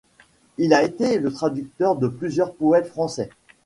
Il 0.57 0.73
a 0.73 0.81
été 0.81 1.19
le 1.19 1.31
traducteur 1.31 1.95
de 1.95 2.07
plusieurs 2.07 2.55
poètes 2.55 2.87
français. 2.87 3.29